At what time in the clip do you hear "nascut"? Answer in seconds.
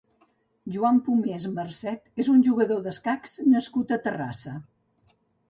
3.53-3.95